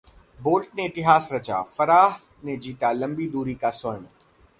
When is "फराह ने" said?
1.77-2.55